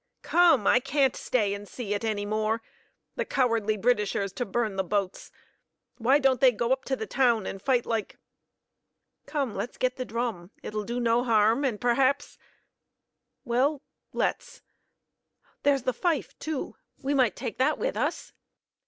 [0.23, 2.63] "Come, I can't stay and see it any more.
[3.17, 5.29] The cowardly Britishers to burn the boats!
[5.99, 8.17] Why don't they go up to the town and fight like"
[9.27, 10.49] "Come, let's get the drum.
[10.63, 12.39] It'll do no harm; and perhaps"
[13.45, 14.63] "Well, let's.
[15.61, 18.33] There's the fife, too; we might take that with us."